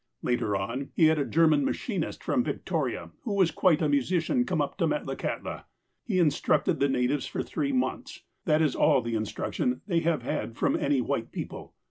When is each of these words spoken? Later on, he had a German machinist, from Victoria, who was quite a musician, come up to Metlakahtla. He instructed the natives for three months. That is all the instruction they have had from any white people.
Later 0.23 0.55
on, 0.55 0.89
he 0.95 1.05
had 1.05 1.19
a 1.19 1.25
German 1.25 1.63
machinist, 1.63 2.23
from 2.23 2.43
Victoria, 2.43 3.11
who 3.21 3.35
was 3.35 3.51
quite 3.51 3.83
a 3.83 3.87
musician, 3.87 4.45
come 4.47 4.59
up 4.59 4.75
to 4.79 4.87
Metlakahtla. 4.87 5.65
He 6.05 6.17
instructed 6.17 6.79
the 6.79 6.89
natives 6.89 7.27
for 7.27 7.43
three 7.43 7.71
months. 7.71 8.23
That 8.45 8.63
is 8.63 8.75
all 8.75 9.01
the 9.03 9.13
instruction 9.13 9.81
they 9.85 9.99
have 9.99 10.23
had 10.23 10.57
from 10.57 10.75
any 10.75 11.01
white 11.01 11.31
people. 11.31 11.75